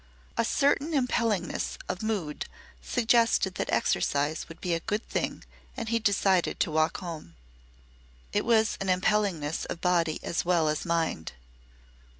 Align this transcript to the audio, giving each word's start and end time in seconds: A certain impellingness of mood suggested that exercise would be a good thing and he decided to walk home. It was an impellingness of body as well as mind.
A 0.35 0.43
certain 0.43 0.93
impellingness 0.93 1.77
of 1.87 2.01
mood 2.01 2.47
suggested 2.81 3.53
that 3.53 3.71
exercise 3.71 4.49
would 4.49 4.59
be 4.59 4.73
a 4.73 4.79
good 4.79 5.07
thing 5.07 5.43
and 5.77 5.89
he 5.89 5.99
decided 5.99 6.59
to 6.61 6.71
walk 6.71 6.97
home. 7.01 7.35
It 8.33 8.43
was 8.43 8.79
an 8.81 8.87
impellingness 8.87 9.65
of 9.65 9.79
body 9.79 10.19
as 10.23 10.43
well 10.43 10.69
as 10.69 10.85
mind. 10.87 11.33